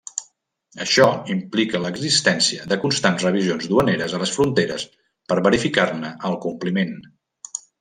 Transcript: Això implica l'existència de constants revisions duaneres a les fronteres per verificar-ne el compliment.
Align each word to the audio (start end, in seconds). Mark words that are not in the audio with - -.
Això 0.85 1.03
implica 1.33 1.81
l'existència 1.83 2.65
de 2.71 2.79
constants 2.85 3.27
revisions 3.27 3.69
duaneres 3.75 4.17
a 4.19 4.23
les 4.25 4.33
fronteres 4.39 4.89
per 5.29 5.39
verificar-ne 5.51 6.13
el 6.33 6.41
compliment. 6.49 6.99